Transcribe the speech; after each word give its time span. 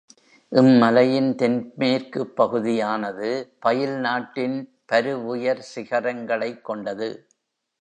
இம் 0.51 0.77
மலையின் 0.77 1.35
தென்மேற்குப் 1.35 2.33
பகுதியானது 2.35 3.29
பயில் 3.59 3.95
நாட் 3.97 4.33
டின் 4.33 4.57
பருவுயர் 4.85 5.63
சிகரங்களைக் 5.75 6.65
கொண்டது. 6.65 7.09